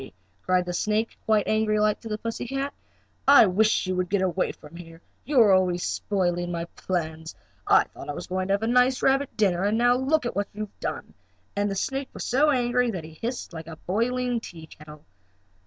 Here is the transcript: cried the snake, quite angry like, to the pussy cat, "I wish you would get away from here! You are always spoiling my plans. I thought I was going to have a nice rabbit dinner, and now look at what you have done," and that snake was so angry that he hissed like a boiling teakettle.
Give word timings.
cried 0.41 0.65
the 0.65 0.73
snake, 0.73 1.15
quite 1.25 1.47
angry 1.47 1.79
like, 1.79 1.99
to 1.99 2.07
the 2.09 2.17
pussy 2.17 2.47
cat, 2.47 2.73
"I 3.27 3.45
wish 3.45 3.85
you 3.85 3.95
would 3.97 4.09
get 4.09 4.23
away 4.23 4.51
from 4.51 4.75
here! 4.75 4.99
You 5.25 5.39
are 5.41 5.51
always 5.53 5.83
spoiling 5.83 6.51
my 6.51 6.65
plans. 6.75 7.35
I 7.67 7.83
thought 7.83 8.09
I 8.09 8.13
was 8.13 8.25
going 8.25 8.47
to 8.47 8.55
have 8.55 8.63
a 8.63 8.67
nice 8.67 9.03
rabbit 9.03 9.37
dinner, 9.37 9.63
and 9.63 9.77
now 9.77 9.93
look 9.95 10.25
at 10.25 10.35
what 10.35 10.47
you 10.53 10.61
have 10.61 10.79
done," 10.79 11.13
and 11.55 11.69
that 11.69 11.75
snake 11.75 12.09
was 12.15 12.23
so 12.25 12.49
angry 12.49 12.89
that 12.89 13.03
he 13.03 13.13
hissed 13.13 13.53
like 13.53 13.67
a 13.67 13.75
boiling 13.75 14.39
teakettle. 14.39 15.05